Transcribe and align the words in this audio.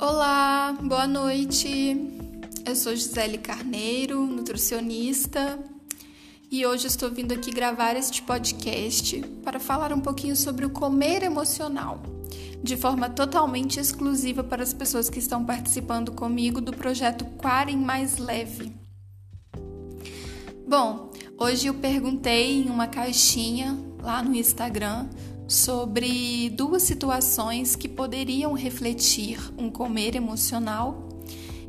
Olá, 0.00 0.74
boa 0.82 1.06
noite. 1.06 1.94
Eu 2.64 2.74
sou 2.74 2.96
Gisele 2.96 3.36
Carneiro, 3.36 4.24
nutricionista, 4.24 5.58
e 6.50 6.64
hoje 6.64 6.86
estou 6.86 7.10
vindo 7.10 7.32
aqui 7.32 7.50
gravar 7.50 7.94
este 7.94 8.22
podcast 8.22 9.20
para 9.44 9.60
falar 9.60 9.92
um 9.92 10.00
pouquinho 10.00 10.34
sobre 10.34 10.64
o 10.64 10.70
comer 10.70 11.22
emocional, 11.22 12.00
de 12.62 12.78
forma 12.78 13.10
totalmente 13.10 13.78
exclusiva 13.78 14.42
para 14.42 14.62
as 14.62 14.72
pessoas 14.72 15.10
que 15.10 15.18
estão 15.18 15.44
participando 15.44 16.12
comigo 16.12 16.62
do 16.62 16.72
projeto 16.72 17.26
Quarem 17.36 17.76
Mais 17.76 18.16
Leve. 18.16 18.72
Bom, 20.66 21.10
hoje 21.36 21.66
eu 21.66 21.74
perguntei 21.74 22.62
em 22.62 22.70
uma 22.70 22.86
caixinha 22.86 23.78
lá 24.02 24.22
no 24.22 24.34
Instagram 24.34 25.06
sobre 25.50 26.48
duas 26.50 26.84
situações 26.84 27.74
que 27.74 27.88
poderiam 27.88 28.52
refletir 28.52 29.40
um 29.58 29.68
comer 29.68 30.14
emocional 30.14 31.08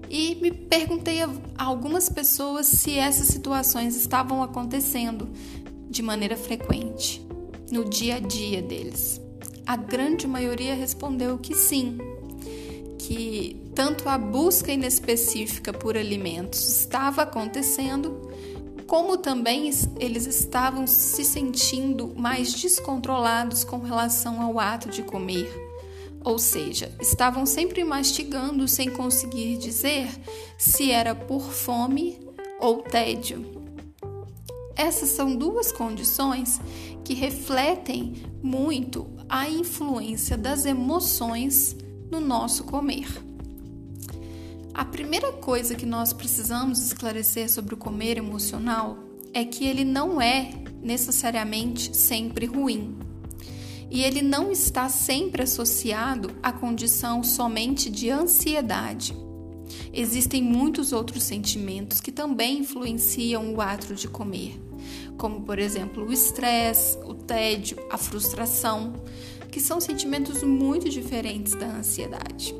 e 0.07 0.35
me 0.35 0.52
perguntei 0.52 1.23
a 1.23 1.30
algumas 1.57 2.07
pessoas 2.07 2.67
se 2.67 2.99
essas 2.99 3.26
situações 3.30 3.95
estavam 3.95 4.44
acontecendo 4.44 5.27
de 5.90 6.04
maneira 6.04 6.38
frequente 6.38 7.26
no 7.71 7.90
dia 7.90 8.17
a 8.17 8.20
dia 8.20 8.62
deles. 8.62 9.20
A 9.66 9.76
grande 9.76 10.27
maioria 10.27 10.76
respondeu 10.76 11.40
que 11.40 11.55
sim, 11.55 11.98
que 12.99 13.63
tanto 13.73 14.07
a 14.07 14.16
busca 14.16 14.71
inespecífica 14.71 15.73
por 15.73 15.98
alimentos 15.98 16.70
estava 16.70 17.23
acontecendo, 17.23 18.29
como 18.88 19.17
também 19.17 19.70
eles 19.99 20.26
estavam 20.26 20.85
se 20.88 21.23
sentindo 21.23 22.13
mais 22.16 22.53
descontrolados 22.53 23.63
com 23.63 23.80
relação 23.80 24.41
ao 24.41 24.59
ato 24.59 24.90
de 24.90 25.04
comer. 25.04 25.49
Ou 26.23 26.38
seja, 26.38 26.91
estavam 26.99 27.46
sempre 27.46 27.84
mastigando 27.84 28.68
sem 28.68 28.90
conseguir 28.90 29.57
dizer 29.57 30.07
se 30.57 30.91
era 30.91 31.15
por 31.15 31.41
fome 31.41 32.20
ou 32.60 32.84
tédio. 32.84 33.43
Essas 34.76 35.10
são 35.10 35.35
duas 35.35 35.71
condições 35.71 36.62
que 37.04 37.13
refletem 37.13 38.23
muito 38.41 39.07
a 39.27 39.49
influência 39.49 40.38
das 40.38 40.66
emoções 40.66 41.76
no 42.10 42.20
nosso 42.20 42.63
comer. 42.66 43.07
A 44.73 44.85
primeira 44.85 45.33
coisa 45.33 45.75
que 45.75 45.85
nós 45.85 46.13
precisamos 46.13 46.79
esclarecer 46.79 47.51
sobre 47.51 47.73
o 47.73 47.77
comer 47.77 48.17
emocional 48.17 48.97
é 49.33 49.43
que 49.43 49.65
ele 49.65 49.83
não 49.83 50.21
é 50.21 50.53
necessariamente 50.81 51.95
sempre 51.95 52.45
ruim. 52.45 52.97
E 53.89 54.01
ele 54.01 54.21
não 54.21 54.49
está 54.49 54.87
sempre 54.87 55.43
associado 55.43 56.31
à 56.41 56.53
condição 56.53 57.21
somente 57.21 57.89
de 57.89 58.09
ansiedade. 58.09 59.13
Existem 59.93 60.41
muitos 60.41 60.93
outros 60.93 61.23
sentimentos 61.23 61.99
que 61.99 62.11
também 62.11 62.59
influenciam 62.59 63.53
o 63.53 63.59
ato 63.59 63.93
de 63.93 64.07
comer, 64.07 64.57
como 65.17 65.41
por 65.41 65.59
exemplo 65.59 66.07
o 66.07 66.13
estresse, 66.13 66.97
o 66.99 67.13
tédio, 67.13 67.77
a 67.89 67.97
frustração, 67.97 68.94
que 69.51 69.59
são 69.59 69.81
sentimentos 69.81 70.41
muito 70.44 70.88
diferentes 70.88 71.53
da 71.55 71.67
ansiedade. 71.67 72.55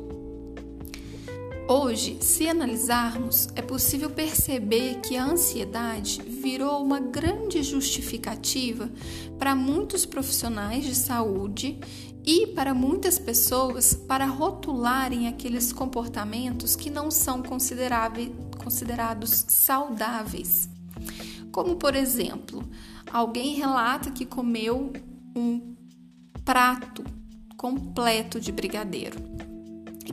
Hoje, 1.68 2.18
se 2.20 2.48
analisarmos, 2.48 3.48
é 3.54 3.62
possível 3.62 4.10
perceber 4.10 5.00
que 5.00 5.16
a 5.16 5.24
ansiedade 5.24 6.20
virou 6.20 6.82
uma 6.82 6.98
grande 6.98 7.62
justificativa 7.62 8.90
para 9.38 9.54
muitos 9.54 10.04
profissionais 10.04 10.84
de 10.84 10.94
saúde 10.94 11.78
e 12.24 12.48
para 12.48 12.74
muitas 12.74 13.18
pessoas 13.18 13.94
para 13.94 14.26
rotularem 14.26 15.28
aqueles 15.28 15.72
comportamentos 15.72 16.74
que 16.74 16.90
não 16.90 17.10
são 17.10 17.42
considerados 17.42 19.44
saudáveis. 19.48 20.68
Como, 21.52 21.76
por 21.76 21.94
exemplo, 21.94 22.68
alguém 23.10 23.54
relata 23.54 24.10
que 24.10 24.26
comeu 24.26 24.92
um 25.34 25.76
prato 26.44 27.04
completo 27.56 28.40
de 28.40 28.50
brigadeiro 28.50 29.51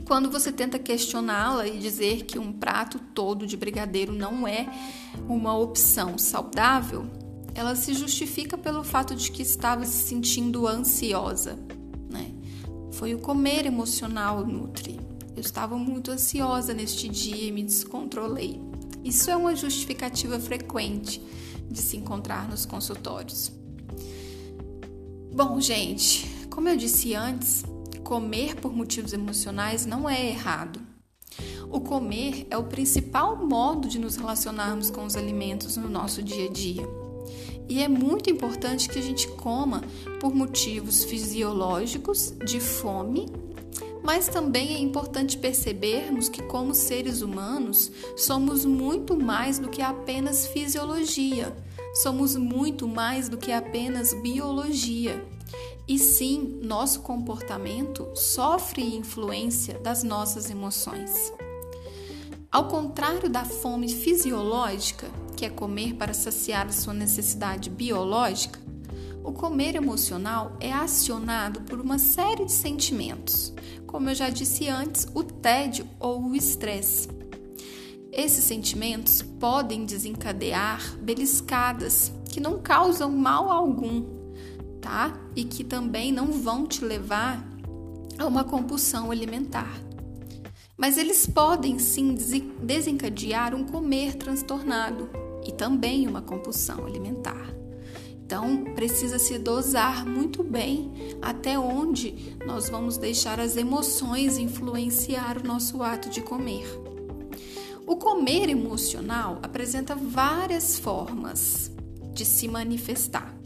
quando 0.06 0.30
você 0.30 0.52
tenta 0.52 0.78
questioná-la 0.78 1.66
e 1.66 1.78
dizer 1.78 2.24
que 2.24 2.38
um 2.38 2.52
prato 2.52 2.98
todo 3.14 3.46
de 3.46 3.56
brigadeiro 3.56 4.12
não 4.12 4.46
é 4.46 4.68
uma 5.28 5.56
opção 5.56 6.18
saudável, 6.18 7.06
ela 7.54 7.74
se 7.74 7.94
justifica 7.94 8.56
pelo 8.56 8.84
fato 8.84 9.14
de 9.14 9.30
que 9.30 9.42
estava 9.42 9.84
se 9.84 10.08
sentindo 10.08 10.66
ansiosa. 10.66 11.58
Né? 12.08 12.32
Foi 12.92 13.14
o 13.14 13.18
comer 13.18 13.66
emocional 13.66 14.46
nutre. 14.46 15.00
Eu 15.34 15.40
estava 15.40 15.76
muito 15.76 16.10
ansiosa 16.10 16.74
neste 16.74 17.08
dia 17.08 17.48
e 17.48 17.52
me 17.52 17.62
descontrolei. 17.62 18.60
Isso 19.04 19.30
é 19.30 19.36
uma 19.36 19.56
justificativa 19.56 20.38
frequente 20.38 21.22
de 21.70 21.80
se 21.80 21.96
encontrar 21.96 22.48
nos 22.48 22.66
consultórios. 22.66 23.50
Bom, 25.32 25.60
gente, 25.60 26.28
como 26.50 26.68
eu 26.68 26.76
disse 26.76 27.14
antes, 27.14 27.64
comer 28.10 28.56
por 28.56 28.74
motivos 28.74 29.12
emocionais 29.12 29.86
não 29.86 30.10
é 30.10 30.30
errado. 30.30 30.80
O 31.70 31.80
comer 31.80 32.44
é 32.50 32.58
o 32.58 32.64
principal 32.64 33.36
modo 33.36 33.86
de 33.86 34.00
nos 34.00 34.16
relacionarmos 34.16 34.90
com 34.90 35.04
os 35.04 35.14
alimentos 35.14 35.76
no 35.76 35.88
nosso 35.88 36.20
dia 36.20 36.48
a 36.48 36.52
dia. 36.52 36.82
E 37.68 37.80
é 37.80 37.86
muito 37.86 38.28
importante 38.28 38.88
que 38.88 38.98
a 38.98 39.02
gente 39.02 39.28
coma 39.28 39.84
por 40.18 40.34
motivos 40.34 41.04
fisiológicos, 41.04 42.34
de 42.44 42.58
fome, 42.58 43.28
mas 44.02 44.26
também 44.26 44.74
é 44.74 44.78
importante 44.80 45.38
percebermos 45.38 46.28
que, 46.28 46.42
como 46.42 46.74
seres 46.74 47.22
humanos, 47.22 47.92
somos 48.16 48.64
muito 48.64 49.16
mais 49.16 49.60
do 49.60 49.68
que 49.68 49.82
apenas 49.82 50.48
fisiologia, 50.48 51.56
somos 51.94 52.34
muito 52.34 52.88
mais 52.88 53.28
do 53.28 53.38
que 53.38 53.52
apenas 53.52 54.12
biologia. 54.14 55.24
E 55.90 55.98
sim, 55.98 56.60
nosso 56.62 57.00
comportamento 57.00 58.08
sofre 58.14 58.94
influência 58.94 59.76
das 59.80 60.04
nossas 60.04 60.48
emoções. 60.48 61.32
Ao 62.48 62.68
contrário 62.68 63.28
da 63.28 63.44
fome 63.44 63.88
fisiológica, 63.88 65.08
que 65.36 65.44
é 65.44 65.50
comer 65.50 65.94
para 65.94 66.14
saciar 66.14 66.68
a 66.68 66.72
sua 66.72 66.94
necessidade 66.94 67.68
biológica, 67.68 68.60
o 69.24 69.32
comer 69.32 69.74
emocional 69.74 70.56
é 70.60 70.72
acionado 70.72 71.62
por 71.62 71.80
uma 71.80 71.98
série 71.98 72.44
de 72.44 72.52
sentimentos, 72.52 73.52
como 73.84 74.10
eu 74.10 74.14
já 74.14 74.30
disse 74.30 74.68
antes, 74.68 75.08
o 75.12 75.24
tédio 75.24 75.88
ou 75.98 76.22
o 76.22 76.36
estresse. 76.36 77.08
Esses 78.12 78.44
sentimentos 78.44 79.22
podem 79.22 79.84
desencadear 79.84 80.96
beliscadas 80.98 82.12
que 82.26 82.38
não 82.38 82.62
causam 82.62 83.10
mal 83.10 83.50
algum, 83.50 84.04
tá? 84.80 85.19
E 85.34 85.44
que 85.44 85.64
também 85.64 86.12
não 86.12 86.26
vão 86.32 86.66
te 86.66 86.84
levar 86.84 87.44
a 88.18 88.26
uma 88.26 88.44
compulsão 88.44 89.10
alimentar. 89.10 89.80
Mas 90.76 90.96
eles 90.96 91.26
podem 91.26 91.78
sim 91.78 92.14
desencadear 92.62 93.54
um 93.54 93.64
comer 93.64 94.14
transtornado 94.14 95.08
e 95.46 95.52
também 95.52 96.06
uma 96.06 96.22
compulsão 96.22 96.86
alimentar. 96.86 97.54
Então, 98.24 98.64
precisa 98.76 99.18
se 99.18 99.38
dosar 99.38 100.06
muito 100.06 100.44
bem 100.44 100.92
até 101.20 101.58
onde 101.58 102.36
nós 102.46 102.68
vamos 102.68 102.96
deixar 102.96 103.40
as 103.40 103.56
emoções 103.56 104.38
influenciar 104.38 105.36
o 105.38 105.46
nosso 105.46 105.82
ato 105.82 106.08
de 106.08 106.20
comer. 106.20 106.64
O 107.86 107.96
comer 107.96 108.48
emocional 108.48 109.40
apresenta 109.42 109.96
várias 109.96 110.78
formas 110.78 111.72
de 112.14 112.24
se 112.24 112.46
manifestar. 112.46 113.39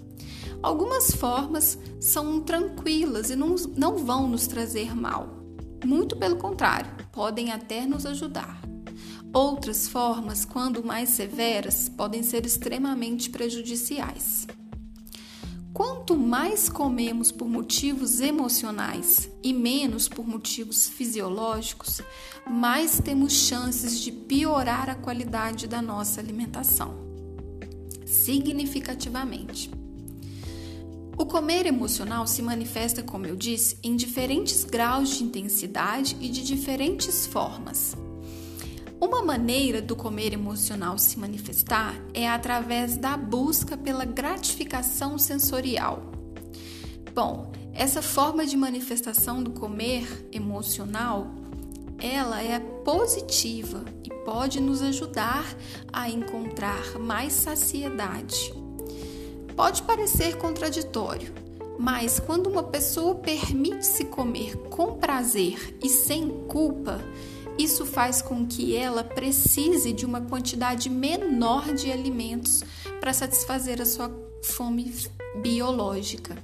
Algumas 0.64 1.10
formas 1.10 1.78
são 2.00 2.40
tranquilas 2.40 3.28
e 3.28 3.36
não, 3.36 3.54
não 3.76 3.98
vão 3.98 4.26
nos 4.26 4.46
trazer 4.46 4.96
mal. 4.96 5.44
Muito 5.84 6.16
pelo 6.16 6.36
contrário, 6.36 6.90
podem 7.12 7.52
até 7.52 7.84
nos 7.84 8.06
ajudar. 8.06 8.62
Outras 9.30 9.86
formas, 9.86 10.46
quando 10.46 10.82
mais 10.82 11.10
severas, 11.10 11.90
podem 11.90 12.22
ser 12.22 12.46
extremamente 12.46 13.28
prejudiciais. 13.28 14.46
Quanto 15.74 16.16
mais 16.16 16.70
comemos 16.70 17.30
por 17.30 17.46
motivos 17.46 18.20
emocionais 18.20 19.28
e 19.42 19.52
menos 19.52 20.08
por 20.08 20.26
motivos 20.26 20.88
fisiológicos, 20.88 22.00
mais 22.48 22.98
temos 22.98 23.34
chances 23.34 24.00
de 24.00 24.10
piorar 24.10 24.88
a 24.88 24.94
qualidade 24.94 25.66
da 25.66 25.82
nossa 25.82 26.22
alimentação 26.22 27.04
significativamente. 28.06 29.83
O 31.16 31.24
comer 31.24 31.64
emocional 31.66 32.26
se 32.26 32.42
manifesta, 32.42 33.02
como 33.02 33.26
eu 33.26 33.36
disse, 33.36 33.78
em 33.82 33.94
diferentes 33.94 34.64
graus 34.64 35.10
de 35.10 35.24
intensidade 35.24 36.16
e 36.20 36.28
de 36.28 36.44
diferentes 36.44 37.26
formas. 37.26 37.96
Uma 39.00 39.22
maneira 39.22 39.80
do 39.80 39.94
comer 39.94 40.32
emocional 40.32 40.98
se 40.98 41.18
manifestar 41.18 41.94
é 42.12 42.28
através 42.28 42.96
da 42.96 43.16
busca 43.16 43.76
pela 43.76 44.04
gratificação 44.04 45.16
sensorial. 45.18 46.02
Bom, 47.14 47.52
essa 47.72 48.02
forma 48.02 48.44
de 48.44 48.56
manifestação 48.56 49.42
do 49.42 49.52
comer 49.52 50.28
emocional 50.32 51.32
ela 51.98 52.42
é 52.42 52.58
positiva 52.58 53.84
e 54.02 54.10
pode 54.24 54.60
nos 54.60 54.82
ajudar 54.82 55.44
a 55.92 56.10
encontrar 56.10 56.98
mais 56.98 57.32
saciedade. 57.32 58.63
Pode 59.56 59.82
parecer 59.82 60.36
contraditório, 60.36 61.32
mas 61.78 62.18
quando 62.18 62.48
uma 62.48 62.62
pessoa 62.62 63.14
permite-se 63.14 64.04
comer 64.06 64.56
com 64.68 64.98
prazer 64.98 65.76
e 65.82 65.88
sem 65.88 66.28
culpa, 66.48 67.00
isso 67.56 67.86
faz 67.86 68.20
com 68.20 68.46
que 68.46 68.76
ela 68.76 69.04
precise 69.04 69.92
de 69.92 70.04
uma 70.04 70.20
quantidade 70.20 70.90
menor 70.90 71.72
de 71.72 71.92
alimentos 71.92 72.64
para 73.00 73.12
satisfazer 73.12 73.80
a 73.80 73.86
sua 73.86 74.10
fome 74.42 74.92
biológica. 75.36 76.36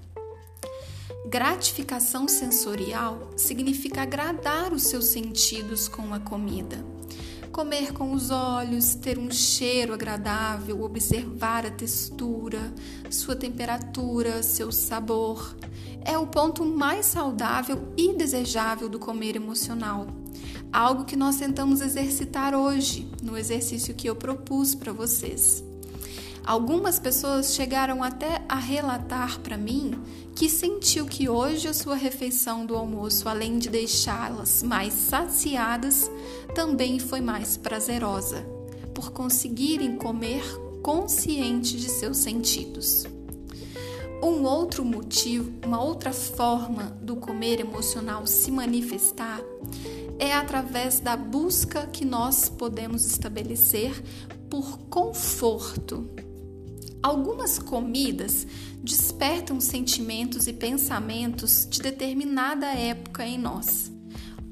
Gratificação 1.26 2.28
sensorial 2.28 3.30
significa 3.36 4.02
agradar 4.02 4.72
os 4.72 4.84
seus 4.84 5.06
sentidos 5.06 5.88
com 5.88 6.14
a 6.14 6.20
comida. 6.20 6.84
Comer 7.52 7.92
com 7.92 8.12
os 8.12 8.30
olhos, 8.30 8.94
ter 8.94 9.18
um 9.18 9.30
cheiro 9.30 9.92
agradável, 9.92 10.82
observar 10.82 11.66
a 11.66 11.70
textura, 11.70 12.72
sua 13.10 13.34
temperatura, 13.34 14.42
seu 14.42 14.70
sabor. 14.70 15.56
É 16.04 16.16
o 16.16 16.26
ponto 16.26 16.64
mais 16.64 17.06
saudável 17.06 17.92
e 17.96 18.12
desejável 18.14 18.88
do 18.88 18.98
comer 18.98 19.34
emocional. 19.34 20.06
Algo 20.72 21.04
que 21.04 21.16
nós 21.16 21.36
tentamos 21.36 21.80
exercitar 21.80 22.54
hoje, 22.54 23.10
no 23.20 23.36
exercício 23.36 23.94
que 23.94 24.08
eu 24.08 24.14
propus 24.14 24.74
para 24.74 24.92
vocês. 24.92 25.69
Algumas 26.44 26.98
pessoas 26.98 27.54
chegaram 27.54 28.02
até 28.02 28.42
a 28.48 28.56
relatar 28.56 29.38
para 29.40 29.56
mim 29.56 29.94
que 30.34 30.48
sentiu 30.48 31.06
que 31.06 31.28
hoje 31.28 31.68
a 31.68 31.74
sua 31.74 31.94
refeição 31.94 32.64
do 32.64 32.74
almoço, 32.74 33.28
além 33.28 33.58
de 33.58 33.68
deixá-las 33.68 34.62
mais 34.62 34.94
saciadas, 34.94 36.10
também 36.54 36.98
foi 36.98 37.20
mais 37.20 37.56
prazerosa, 37.56 38.42
por 38.94 39.12
conseguirem 39.12 39.96
comer 39.96 40.42
consciente 40.82 41.76
de 41.76 41.88
seus 41.88 42.16
sentidos. 42.16 43.04
Um 44.22 44.44
outro 44.44 44.84
motivo, 44.84 45.52
uma 45.64 45.82
outra 45.82 46.12
forma 46.12 46.96
do 47.02 47.16
comer 47.16 47.60
emocional 47.60 48.26
se 48.26 48.50
manifestar 48.50 49.40
é 50.18 50.34
através 50.34 51.00
da 51.00 51.16
busca 51.16 51.86
que 51.86 52.04
nós 52.04 52.48
podemos 52.48 53.06
estabelecer 53.06 53.92
por 54.50 54.78
conforto 54.90 56.08
Algumas 57.02 57.58
comidas 57.58 58.46
despertam 58.82 59.58
sentimentos 59.60 60.46
e 60.46 60.52
pensamentos 60.52 61.66
de 61.68 61.80
determinada 61.80 62.66
época 62.66 63.26
em 63.26 63.38
nós. 63.38 63.90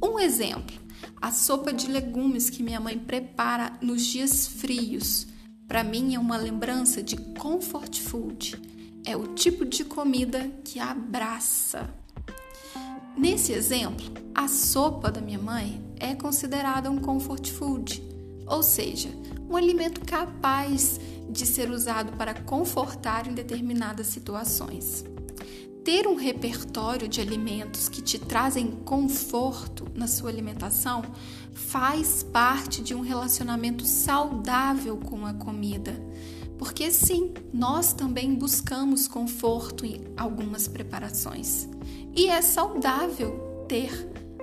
Um 0.03 0.19
exemplo: 0.19 0.75
a 1.21 1.31
sopa 1.31 1.73
de 1.73 1.89
legumes 1.89 2.49
que 2.49 2.63
minha 2.63 2.81
mãe 2.81 2.99
prepara 2.99 3.79
nos 3.83 4.05
dias 4.07 4.47
frios. 4.47 5.27
Para 5.67 5.85
mim 5.85 6.15
é 6.15 6.19
uma 6.19 6.39
lembrança 6.39 7.03
de 7.03 7.17
comfort 7.17 8.01
food. 8.01 8.57
É 9.05 9.15
o 9.15 9.35
tipo 9.35 9.67
de 9.67 9.85
comida 9.85 10.51
que 10.65 10.81
abraça. 10.81 11.93
Nesse 13.17 13.53
exemplo, 13.53 14.07
a 14.35 14.49
sopa 14.49 15.11
da 15.11 15.21
minha 15.21 15.39
mãe 15.39 15.85
é 15.99 16.15
considerada 16.15 16.91
um 16.91 16.99
comfort 16.99 17.51
food, 17.51 18.03
ou 18.47 18.63
seja, 18.63 19.11
um 19.49 19.57
alimento 19.57 20.01
capaz 20.05 21.01
de 21.29 21.47
ser 21.47 21.71
usado 21.71 22.17
para 22.17 22.35
confortar 22.35 23.27
em 23.27 23.35
determinadas 23.35 24.09
situações. 24.09 25.05
Ter 25.85 26.07
um 26.07 26.17
repertório 26.17 27.09
de 27.09 27.21
alimentos 27.21 27.89
que 27.89 28.03
te 28.03 28.19
trazem 28.19 28.71
conforto 28.85 29.87
na 29.95 30.07
sua 30.07 30.29
alimentação 30.29 31.03
faz 31.55 32.23
parte 32.23 32.83
de 32.83 32.95
um 32.95 33.01
relacionamento 33.01 33.87
saudável 33.87 34.99
com 34.99 35.25
a 35.25 35.33
comida. 35.33 35.95
Porque 36.59 36.91
sim, 36.91 37.33
nós 37.53 37.93
também 37.93 38.35
buscamos 38.35 39.09
conforto 39.09 39.87
em 39.87 40.05
algumas 40.17 40.69
preparações. 40.69 41.69
E 42.15 42.29
é 42.29 42.43
saudável 42.43 43.65
ter 43.67 43.91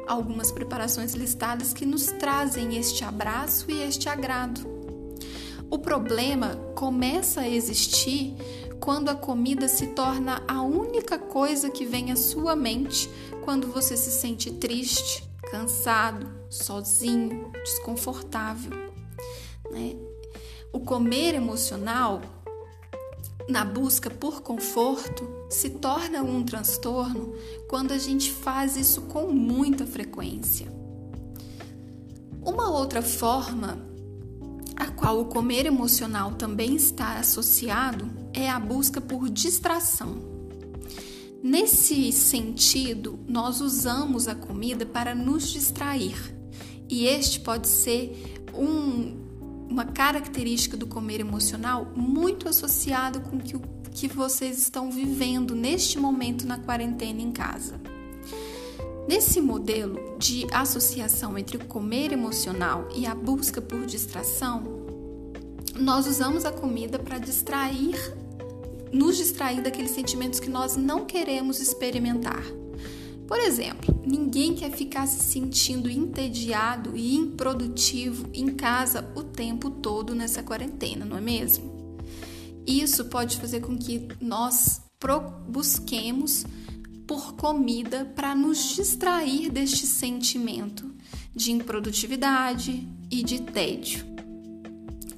algumas 0.07 0.51
preparações 0.51 1.13
listadas 1.13 1.73
que 1.73 1.85
nos 1.85 2.07
trazem 2.07 2.77
este 2.77 3.03
abraço 3.03 3.69
e 3.69 3.81
este 3.81 4.07
agrado. 4.07 4.74
O 5.69 5.79
problema 5.79 6.55
começa 6.75 7.41
a 7.41 7.49
existir 7.49 8.35
quando 8.79 9.09
a 9.09 9.15
comida 9.15 9.67
se 9.67 9.87
torna 9.87 10.43
a 10.47 10.61
única 10.61 11.17
coisa 11.17 11.69
que 11.69 11.85
vem 11.85 12.11
à 12.11 12.15
sua 12.15 12.55
mente 12.55 13.09
quando 13.43 13.67
você 13.67 13.97
se 13.97 14.11
sente 14.11 14.51
triste, 14.51 15.27
cansado, 15.49 16.27
sozinho, 16.49 17.51
desconfortável. 17.63 18.71
Né? 19.71 19.95
O 20.71 20.79
comer 20.79 21.33
emocional, 21.33 22.21
na 23.47 23.63
busca 23.65 24.09
por 24.09 24.41
conforto, 24.41 25.27
se 25.49 25.71
torna 25.71 26.21
um 26.21 26.43
transtorno 26.43 27.33
quando 27.67 27.91
a 27.91 27.97
gente 27.97 28.31
faz 28.31 28.75
isso 28.75 29.03
com 29.03 29.27
muita 29.27 29.85
frequência. 29.85 30.67
Uma 32.41 32.69
outra 32.69 33.01
forma 33.01 33.94
a 34.75 34.87
qual 34.87 35.19
o 35.19 35.25
comer 35.25 35.65
emocional 35.65 36.31
também 36.33 36.75
está 36.75 37.17
associado, 37.17 38.09
é 38.33 38.49
a 38.49 38.59
busca 38.59 38.99
por 38.99 39.29
distração. 39.29 40.19
Nesse 41.41 42.11
sentido, 42.11 43.19
nós 43.27 43.61
usamos 43.61 44.27
a 44.27 44.35
comida 44.35 44.85
para 44.85 45.13
nos 45.13 45.47
distrair, 45.47 46.15
e 46.89 47.05
este 47.05 47.39
pode 47.39 47.67
ser 47.67 48.41
um, 48.53 49.15
uma 49.69 49.85
característica 49.85 50.75
do 50.75 50.87
comer 50.87 51.19
emocional 51.19 51.91
muito 51.95 52.49
associado 52.49 53.21
com 53.21 53.37
o 53.37 53.39
que, 53.39 53.59
que 53.91 54.07
vocês 54.07 54.57
estão 54.57 54.91
vivendo 54.91 55.55
neste 55.55 55.99
momento 55.99 56.45
na 56.45 56.57
quarentena 56.57 57.21
em 57.21 57.31
casa. 57.31 57.79
Nesse 59.07 59.39
modelo 59.39 60.17
de 60.17 60.47
associação 60.51 61.37
entre 61.37 61.57
o 61.57 61.65
comer 61.65 62.11
emocional 62.11 62.89
e 62.95 63.05
a 63.05 63.13
busca 63.13 63.61
por 63.61 63.85
distração, 63.85 64.63
nós 65.79 66.07
usamos 66.07 66.43
a 66.43 66.51
comida 66.51 66.97
para 66.97 67.19
distrair, 67.19 67.95
nos 68.91 69.15
distrair 69.17 69.61
daqueles 69.61 69.91
sentimentos 69.91 70.39
que 70.39 70.49
nós 70.49 70.75
não 70.75 71.05
queremos 71.05 71.59
experimentar. 71.59 72.43
Por 73.27 73.37
exemplo, 73.39 73.99
ninguém 74.05 74.55
quer 74.55 74.71
ficar 74.71 75.05
se 75.07 75.23
sentindo 75.23 75.89
entediado 75.89 76.97
e 76.97 77.15
improdutivo 77.15 78.27
em 78.33 78.47
casa 78.47 79.11
o 79.15 79.23
tempo 79.23 79.69
todo 79.69 80.15
nessa 80.15 80.41
quarentena, 80.41 81.05
não 81.05 81.17
é 81.17 81.21
mesmo? 81.21 81.99
Isso 82.65 83.05
pode 83.05 83.37
fazer 83.37 83.61
com 83.61 83.77
que 83.77 84.07
nós 84.19 84.81
busquemos 85.47 86.45
por 87.07 87.33
comida 87.33 88.05
para 88.15 88.33
nos 88.33 88.75
distrair 88.75 89.51
deste 89.51 89.85
sentimento 89.85 90.93
de 91.35 91.51
improdutividade 91.51 92.87
e 93.11 93.23
de 93.23 93.41
tédio. 93.41 94.05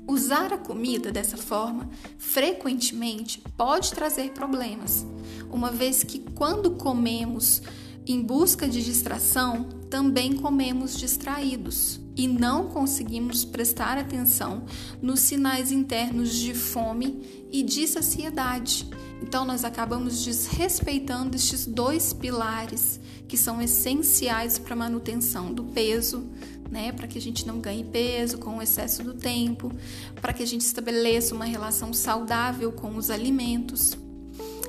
Usar 0.07 0.53
a 0.53 0.57
comida 0.57 1.11
dessa 1.11 1.37
forma 1.37 1.89
frequentemente 2.17 3.43
pode 3.57 3.91
trazer 3.91 4.31
problemas, 4.31 5.05
uma 5.51 5.71
vez 5.71 6.03
que 6.03 6.19
quando 6.33 6.71
comemos 6.71 7.61
em 8.05 8.21
busca 8.21 8.67
de 8.67 8.83
distração, 8.83 9.67
também 9.89 10.33
comemos 10.33 10.97
distraídos 10.97 11.99
e 12.15 12.27
não 12.27 12.67
conseguimos 12.67 13.45
prestar 13.45 13.97
atenção 13.97 14.65
nos 15.01 15.19
sinais 15.19 15.71
internos 15.71 16.33
de 16.33 16.53
fome 16.53 17.47
e 17.51 17.63
de 17.63 17.87
saciedade 17.87 18.87
então, 19.21 19.45
nós 19.45 19.63
acabamos 19.63 20.23
desrespeitando 20.23 21.35
estes 21.35 21.65
dois 21.65 22.13
pilares 22.13 22.99
que 23.27 23.37
são 23.37 23.61
essenciais 23.61 24.57
para 24.57 24.73
a 24.73 24.77
manutenção 24.77 25.53
do 25.53 25.63
peso, 25.63 26.29
né? 26.69 26.91
Para 26.91 27.07
que 27.07 27.17
a 27.17 27.21
gente 27.21 27.45
não 27.45 27.59
ganhe 27.59 27.83
peso 27.83 28.37
com 28.37 28.57
o 28.57 28.61
excesso 28.61 29.03
do 29.03 29.13
tempo, 29.13 29.71
para 30.21 30.33
que 30.33 30.43
a 30.43 30.47
gente 30.47 30.61
estabeleça 30.61 31.35
uma 31.35 31.45
relação 31.45 31.91
saudável 31.93 32.71
com 32.71 32.95
os 32.95 33.09
alimentos. 33.09 33.97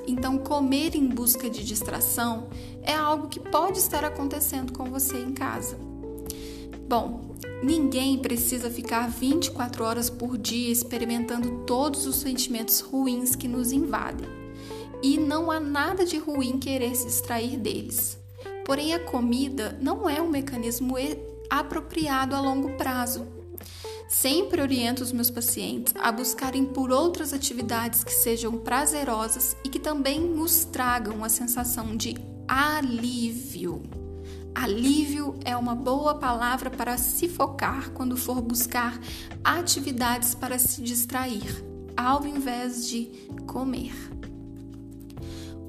Então, 0.08 0.38
comer 0.38 0.96
em 0.96 1.06
busca 1.06 1.50
de 1.50 1.62
distração 1.62 2.48
é 2.82 2.94
algo 2.94 3.28
que 3.28 3.38
pode 3.38 3.78
estar 3.78 4.04
acontecendo 4.04 4.72
com 4.72 4.86
você 4.86 5.18
em 5.18 5.32
casa. 5.32 5.78
Bom, 6.88 7.36
ninguém 7.62 8.18
precisa 8.18 8.70
ficar 8.70 9.10
24 9.10 9.84
horas 9.84 10.08
por 10.08 10.38
dia 10.38 10.72
experimentando 10.72 11.64
todos 11.66 12.06
os 12.06 12.16
sentimentos 12.16 12.80
ruins 12.80 13.36
que 13.36 13.46
nos 13.46 13.70
invadem 13.70 14.26
e 15.02 15.18
não 15.18 15.50
há 15.50 15.60
nada 15.60 16.06
de 16.06 16.16
ruim 16.16 16.58
querer 16.58 16.94
se 16.96 17.06
extrair 17.06 17.58
deles. 17.58 18.18
Porém, 18.64 18.94
a 18.94 18.98
comida 18.98 19.78
não 19.80 20.08
é 20.08 20.22
um 20.22 20.30
mecanismo 20.30 20.94
apropriado 21.50 22.34
a 22.34 22.40
longo 22.40 22.70
prazo. 22.78 23.26
Sempre 24.08 24.62
oriento 24.62 25.02
os 25.02 25.12
meus 25.12 25.30
pacientes 25.30 25.92
a 26.00 26.10
buscarem 26.10 26.64
por 26.64 26.90
outras 26.90 27.34
atividades 27.34 28.02
que 28.02 28.12
sejam 28.12 28.56
prazerosas 28.56 29.54
e 29.62 29.68
que 29.68 29.78
também 29.78 30.18
nos 30.18 30.64
tragam 30.64 31.22
a 31.22 31.28
sensação 31.28 31.94
de 31.94 32.16
alívio. 32.48 33.82
Alívio 34.54 35.38
é 35.44 35.54
uma 35.54 35.74
boa 35.74 36.14
palavra 36.14 36.70
para 36.70 36.96
se 36.96 37.28
focar 37.28 37.90
quando 37.90 38.16
for 38.16 38.40
buscar 38.40 38.98
atividades 39.44 40.34
para 40.34 40.58
se 40.58 40.80
distrair, 40.80 41.62
ao 41.94 42.26
invés 42.26 42.88
de 42.88 43.10
comer. 43.46 43.92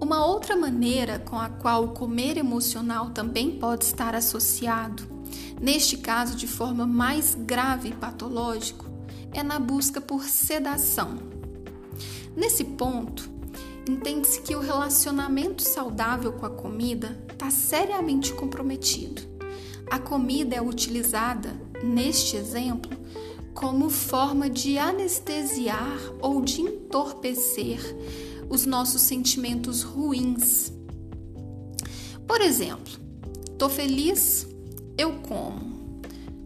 Uma 0.02 0.26
outra 0.26 0.56
maneira 0.56 1.20
com 1.20 1.38
a 1.38 1.50
qual 1.50 1.84
o 1.84 1.90
comer 1.90 2.38
emocional 2.38 3.10
também 3.10 3.60
pode 3.60 3.84
estar 3.84 4.16
associado, 4.16 5.19
neste 5.62 5.98
caso 5.98 6.36
de 6.36 6.48
forma 6.48 6.86
mais 6.86 7.36
grave 7.36 7.90
e 7.90 7.94
patológico, 7.94 8.86
é 9.34 9.44
na 9.44 9.60
busca 9.60 10.02
por 10.02 10.24
sedação. 10.24 11.18
Nesse 12.36 12.64
ponto, 12.64 13.30
entende-se 13.88 14.42
que 14.42 14.56
o 14.56 14.60
relacionamento 14.60 15.62
saudável 15.62 16.34
com 16.34 16.46
a 16.46 16.50
comida 16.50 17.20
está 17.32 17.50
seriamente 17.52 18.34
comprometido. 18.34 19.22
A 19.90 20.00
comida 20.00 20.56
é 20.56 20.62
utilizada, 20.62 21.60
neste 21.84 22.36
exemplo, 22.36 22.98
como 23.54 23.90
forma 23.90 24.50
de 24.50 24.78
anestesiar 24.78 25.98
ou 26.22 26.42
de 26.42 26.62
entorpecer 26.62 27.80
os 28.50 28.66
nossos 28.66 29.02
sentimentos 29.02 29.84
ruins. 29.84 30.72
Por 32.28 32.42
exemplo, 32.42 32.94
tô 33.58 33.68
feliz, 33.68 34.48
eu 35.00 35.14
como. 35.22 36.02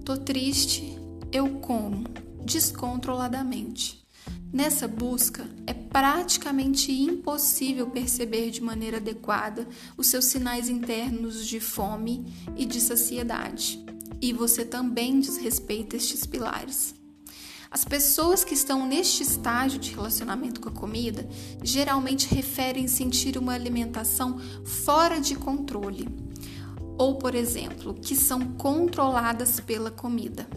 Tô 0.05 0.15
triste, 0.15 0.95
eu 1.31 1.49
como 1.55 2.03
descontroladamente. 2.45 4.05
Nessa 4.53 4.87
busca, 4.87 5.49
é 5.65 5.73
praticamente 5.73 6.91
impossível 6.91 7.89
perceber 7.89 8.51
de 8.51 8.61
maneira 8.61 8.97
adequada 8.97 9.67
os 9.97 10.05
seus 10.05 10.25
sinais 10.25 10.69
internos 10.69 11.47
de 11.47 11.59
fome 11.59 12.31
e 12.55 12.63
de 12.63 12.79
saciedade. 12.79 13.83
E 14.21 14.31
você 14.31 14.63
também 14.63 15.19
desrespeita 15.19 15.95
estes 15.95 16.23
pilares. 16.23 16.93
As 17.71 17.83
pessoas 17.83 18.43
que 18.43 18.53
estão 18.53 18.85
neste 18.85 19.23
estágio 19.23 19.79
de 19.79 19.89
relacionamento 19.95 20.61
com 20.61 20.69
a 20.69 20.71
comida 20.71 21.27
geralmente 21.63 22.31
referem 22.31 22.87
sentir 22.87 23.35
uma 23.35 23.55
alimentação 23.55 24.39
fora 24.63 25.19
de 25.19 25.33
controle, 25.33 26.07
ou, 26.97 27.15
por 27.15 27.35
exemplo, 27.35 27.93
que 27.93 28.15
são 28.15 28.39
controladas 28.53 29.59
pela 29.59 29.91
comida. 29.91 30.47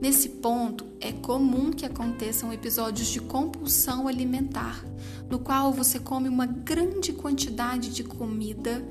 Nesse 0.00 0.28
ponto, 0.28 0.84
é 1.00 1.12
comum 1.12 1.70
que 1.70 1.86
aconteçam 1.86 2.52
episódios 2.52 3.08
de 3.08 3.20
compulsão 3.20 4.08
alimentar, 4.08 4.84
no 5.30 5.38
qual 5.38 5.72
você 5.72 5.98
come 6.00 6.28
uma 6.28 6.46
grande 6.46 7.12
quantidade 7.12 7.90
de 7.90 8.02
comida 8.02 8.84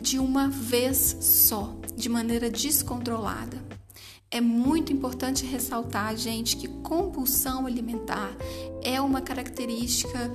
de 0.00 0.20
uma 0.20 0.48
vez 0.48 1.16
só, 1.20 1.76
de 1.96 2.08
maneira 2.08 2.48
descontrolada. 2.48 3.60
É 4.30 4.40
muito 4.40 4.92
importante 4.92 5.44
ressaltar, 5.44 6.16
gente, 6.16 6.56
que 6.56 6.68
compulsão 6.68 7.66
alimentar 7.66 8.36
é 8.82 9.00
uma 9.00 9.20
característica 9.20 10.30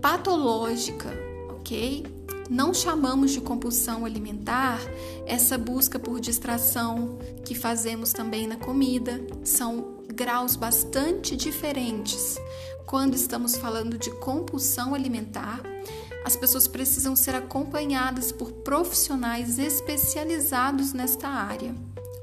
patológica, 0.00 1.10
ok? 1.50 2.04
Não 2.50 2.74
chamamos 2.74 3.30
de 3.30 3.40
compulsão 3.40 4.04
alimentar 4.04 4.78
essa 5.26 5.56
busca 5.56 5.98
por 5.98 6.20
distração 6.20 7.18
que 7.44 7.54
fazemos 7.54 8.12
também 8.12 8.46
na 8.46 8.56
comida. 8.56 9.20
São 9.44 10.02
graus 10.08 10.56
bastante 10.56 11.36
diferentes. 11.36 12.38
Quando 12.86 13.14
estamos 13.14 13.56
falando 13.56 13.96
de 13.96 14.10
compulsão 14.10 14.94
alimentar, 14.94 15.60
as 16.24 16.36
pessoas 16.36 16.68
precisam 16.68 17.16
ser 17.16 17.34
acompanhadas 17.34 18.30
por 18.30 18.52
profissionais 18.52 19.58
especializados 19.58 20.92
nesta 20.92 21.28
área, 21.28 21.74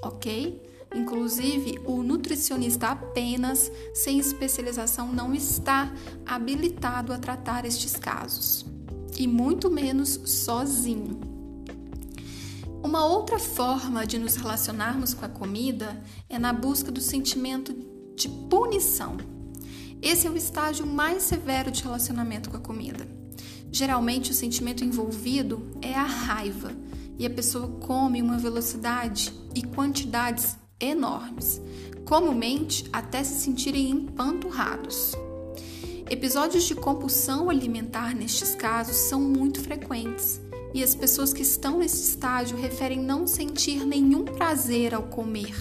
ok? 0.02 0.62
Inclusive, 0.94 1.80
o 1.86 2.02
nutricionista 2.02 2.90
apenas 2.90 3.72
sem 3.94 4.20
especialização 4.20 5.12
não 5.12 5.34
está 5.34 5.92
habilitado 6.26 7.14
a 7.14 7.18
tratar 7.18 7.66
estes 7.66 7.96
casos 7.96 8.66
e 9.20 9.28
muito 9.28 9.70
menos 9.70 10.22
sozinho. 10.26 11.20
Uma 12.82 13.06
outra 13.06 13.38
forma 13.38 14.08
de 14.08 14.18
nos 14.18 14.38
relacionarmos 14.38 15.14
com 15.14 15.26
a 15.26 15.30
comida 15.30 16.02
é 16.30 16.40
na 16.40 16.54
busca 16.54 16.90
do 16.90 17.02
sentimento 17.02 17.76
de 18.16 18.30
punição. 18.50 19.18
Esse 20.02 20.26
é 20.26 20.30
o 20.30 20.38
estágio 20.38 20.88
mais 20.88 21.24
severo 21.24 21.70
de 21.70 21.84
relacionamento 21.84 22.50
com 22.50 22.56
a 22.56 22.62
comida. 22.62 23.06
Geralmente, 23.70 24.32
o 24.32 24.34
sentimento 24.34 24.86
envolvido 24.86 25.70
é 25.82 25.94
a 25.94 26.04
raiva 26.04 26.72
e 27.18 27.26
a 27.26 27.30
pessoa 27.30 27.68
come 27.82 28.22
uma 28.22 28.38
velocidade 28.38 29.34
e 29.54 29.62
quantidades 29.62 30.58
enormes, 30.80 31.62
comumente 32.06 32.88
até 32.94 33.22
se 33.26 33.42
sentirem 33.42 33.90
empanturrados. 33.90 35.14
Episódios 36.12 36.64
de 36.64 36.74
compulsão 36.74 37.52
alimentar 37.52 38.16
nestes 38.16 38.56
casos 38.56 38.96
são 38.96 39.22
muito 39.22 39.62
frequentes 39.62 40.42
e 40.74 40.84
as 40.84 40.96
pessoas 40.96 41.32
que 41.32 41.44
estão 41.44 41.78
nesse 41.78 42.02
estágio 42.02 42.58
referem 42.58 43.00
não 43.00 43.28
sentir 43.28 43.86
nenhum 43.86 44.26
prazer 44.26 44.96
ao 44.96 45.04
comer. 45.04 45.56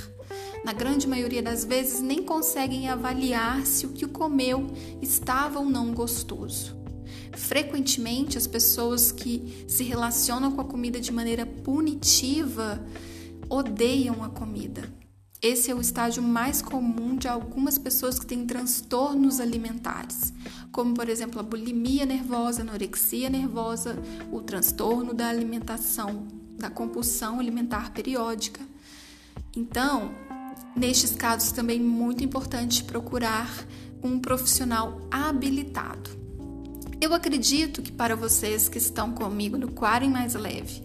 Na 0.65 0.73
grande 0.73 1.07
maioria 1.07 1.43
das 1.43 1.67
vezes, 1.67 2.01
nem 2.01 2.23
conseguem 2.23 2.89
avaliar 2.89 3.67
se 3.67 3.85
o 3.85 3.91
que 3.91 4.07
comeu 4.07 4.67
estava 5.03 5.59
ou 5.59 5.67
não 5.67 5.93
gostoso. 5.93 6.75
Frequentemente, 7.33 8.39
as 8.39 8.47
pessoas 8.47 9.13
que 9.13 9.67
se 9.69 9.85
relacionam 9.85 10.53
com 10.53 10.63
a 10.63 10.65
comida 10.65 10.99
de 10.99 11.13
maneira 11.13 11.45
punitiva 11.45 12.83
odeiam 13.51 14.25
a 14.25 14.31
comida 14.31 14.91
esse 15.41 15.71
é 15.71 15.75
o 15.75 15.81
estágio 15.81 16.21
mais 16.21 16.61
comum 16.61 17.17
de 17.17 17.29
algumas 17.29 17.79
pessoas 17.79 18.19
que 18.19 18.27
têm 18.27 18.45
transtornos 18.45 19.39
alimentares, 19.39 20.33
como 20.73 20.93
por 20.95 21.09
exemplo 21.09 21.39
a 21.39 21.45
bulimia 21.45 22.05
nervosa, 22.05 22.63
anorexia 22.63 23.31
nervosa, 23.31 23.97
o 24.33 24.41
transtorno 24.41 25.15
da 25.15 25.29
alimentação, 25.29 26.27
da 26.59 26.69
compulsão 26.69 27.39
alimentar 27.39 27.93
periódica. 27.93 28.61
Então, 29.57 30.11
nestes 30.75 31.13
casos 31.13 31.53
também 31.53 31.79
é 31.79 31.83
muito 31.83 32.25
importante 32.25 32.83
procurar 32.83 33.49
um 34.03 34.19
profissional 34.19 35.01
habilitado. 35.09 36.11
Eu 37.01 37.15
acredito 37.15 37.81
que 37.81 37.93
para 37.93 38.17
vocês 38.17 38.69
que 38.69 38.79
estão 38.79 39.13
comigo 39.13 39.57
no 39.57 39.71
Quarem 39.71 40.11
Mais 40.11 40.35
Leve 40.35 40.83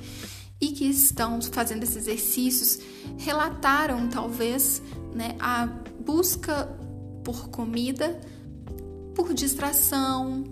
que 0.83 0.89
estão 0.89 1.41
fazendo 1.41 1.83
esses 1.83 1.95
exercícios 1.95 2.79
relataram 3.17 4.09
talvez 4.09 4.81
né, 5.13 5.33
a 5.39 5.65
busca 5.97 6.65
por 7.23 7.47
comida, 7.47 8.19
por 9.15 9.33
distração, 9.33 10.43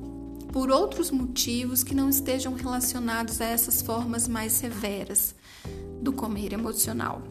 por 0.53 0.71
outros 0.71 1.11
motivos 1.11 1.83
que 1.83 1.93
não 1.93 2.09
estejam 2.09 2.53
relacionados 2.53 3.41
a 3.41 3.45
essas 3.45 3.81
formas 3.81 4.25
mais 4.29 4.53
severas 4.53 5.35
do 6.01 6.13
comer 6.13 6.53
emocional. 6.53 7.21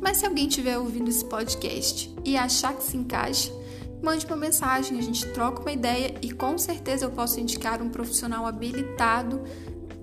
Mas 0.00 0.18
se 0.18 0.26
alguém 0.26 0.46
estiver 0.46 0.78
ouvindo 0.78 1.08
esse 1.08 1.24
podcast 1.24 2.14
e 2.24 2.36
achar 2.36 2.72
que 2.72 2.84
se 2.84 2.96
encaixa, 2.96 3.50
mande 4.00 4.24
uma 4.26 4.36
mensagem, 4.36 4.96
a 4.96 5.02
gente 5.02 5.26
troca 5.32 5.60
uma 5.60 5.72
ideia 5.72 6.14
e 6.22 6.30
com 6.30 6.56
certeza 6.56 7.04
eu 7.04 7.10
posso 7.10 7.40
indicar 7.40 7.82
um 7.82 7.88
profissional 7.88 8.46
habilitado 8.46 9.42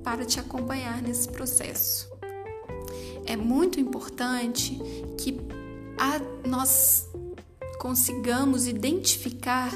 para 0.04 0.26
te 0.26 0.38
acompanhar 0.38 1.02
nesse 1.02 1.30
processo. 1.30 2.15
É 3.26 3.36
muito 3.36 3.80
importante 3.80 4.80
que 5.18 5.40
a, 5.98 6.20
nós 6.48 7.08
consigamos 7.80 8.68
identificar 8.68 9.72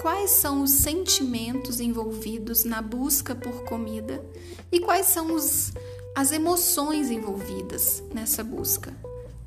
quais 0.00 0.30
são 0.30 0.62
os 0.62 0.70
sentimentos 0.70 1.80
envolvidos 1.80 2.64
na 2.64 2.80
busca 2.80 3.34
por 3.34 3.64
comida 3.64 4.24
e 4.70 4.80
quais 4.80 5.06
são 5.06 5.34
os, 5.34 5.72
as 6.14 6.32
emoções 6.32 7.10
envolvidas 7.10 8.02
nessa 8.12 8.44
busca. 8.44 8.94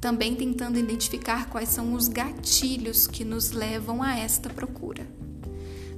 Também 0.02 0.36
tentando 0.36 0.80
identificar 0.80 1.50
quais 1.50 1.70
são 1.70 1.94
os 1.94 2.08
gatilhos 2.08 3.06
que 3.06 3.26
nos 3.26 3.52
levam 3.52 4.02
a 4.02 4.18
esta 4.18 4.50
procura. 4.50 5.19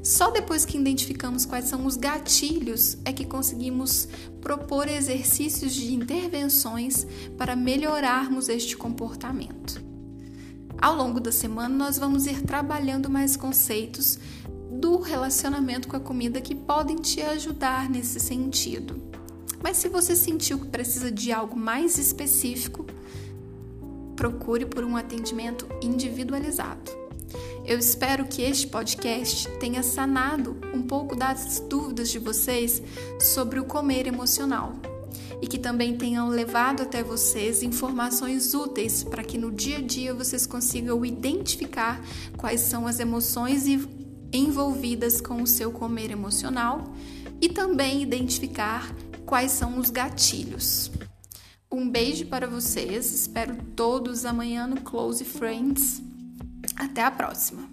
Só 0.03 0.31
depois 0.31 0.65
que 0.65 0.77
identificamos 0.77 1.45
quais 1.45 1.65
são 1.65 1.85
os 1.85 1.95
gatilhos 1.95 2.97
é 3.05 3.13
que 3.13 3.25
conseguimos 3.25 4.07
propor 4.41 4.87
exercícios 4.87 5.73
de 5.73 5.93
intervenções 5.93 7.05
para 7.37 7.55
melhorarmos 7.55 8.49
este 8.49 8.75
comportamento. 8.75 9.83
Ao 10.81 10.95
longo 10.95 11.19
da 11.19 11.31
semana, 11.31 11.75
nós 11.75 11.99
vamos 11.99 12.25
ir 12.25 12.41
trabalhando 12.41 13.09
mais 13.09 13.37
conceitos 13.37 14.17
do 14.71 14.97
relacionamento 14.97 15.87
com 15.87 15.95
a 15.95 15.99
comida 15.99 16.41
que 16.41 16.55
podem 16.55 16.95
te 16.95 17.21
ajudar 17.21 17.87
nesse 17.87 18.19
sentido. 18.19 18.99
Mas 19.61 19.77
se 19.77 19.87
você 19.87 20.15
sentiu 20.15 20.57
que 20.57 20.65
precisa 20.65 21.11
de 21.11 21.31
algo 21.31 21.55
mais 21.55 21.99
específico, 21.99 22.87
procure 24.15 24.65
por 24.65 24.83
um 24.83 24.97
atendimento 24.97 25.67
individualizado. 25.83 27.00
Eu 27.63 27.77
espero 27.77 28.25
que 28.25 28.41
este 28.41 28.67
podcast 28.67 29.47
tenha 29.59 29.83
sanado 29.83 30.57
um 30.73 30.81
pouco 30.81 31.15
das 31.15 31.59
dúvidas 31.69 32.09
de 32.09 32.17
vocês 32.17 32.81
sobre 33.19 33.59
o 33.59 33.65
comer 33.65 34.07
emocional. 34.07 34.73
e 35.41 35.47
que 35.47 35.57
também 35.57 35.97
tenham 35.97 36.29
levado 36.29 36.83
até 36.83 37.01
vocês 37.03 37.63
informações 37.63 38.53
úteis 38.53 39.03
para 39.03 39.23
que 39.23 39.39
no 39.39 39.51
dia 39.51 39.77
a 39.77 39.81
dia 39.81 40.13
vocês 40.13 40.45
consigam 40.45 41.03
identificar 41.03 41.99
quais 42.37 42.61
são 42.61 42.85
as 42.85 42.99
emoções 42.99 43.65
envolvidas 44.31 45.19
com 45.19 45.41
o 45.41 45.47
seu 45.47 45.71
comer 45.71 46.11
emocional 46.11 46.93
e 47.41 47.49
também 47.49 48.03
identificar 48.03 48.95
quais 49.25 49.51
são 49.51 49.79
os 49.79 49.89
gatilhos. 49.89 50.91
Um 51.71 51.89
beijo 51.89 52.27
para 52.27 52.45
vocês, 52.45 53.11
espero 53.11 53.55
todos 53.75 54.25
amanhã 54.25 54.67
no 54.67 54.81
Close 54.81 55.25
Friends. 55.25 56.10
Até 56.81 57.03
a 57.03 57.11
próxima! 57.11 57.70